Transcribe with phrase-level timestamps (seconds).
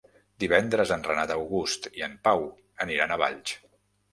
[0.43, 2.45] Divendres en Renat August i en Pau
[2.87, 3.55] aniran a Valls.